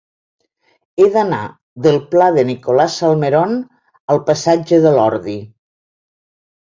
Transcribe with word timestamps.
He 1.01 1.05
d'anar 1.15 1.41
del 1.87 1.99
pla 2.15 2.29
de 2.37 2.45
Nicolás 2.51 2.95
Salmerón 3.03 3.55
al 4.15 4.23
passatge 4.31 4.81
de 4.87 4.95
l'Ordi. 5.01 5.37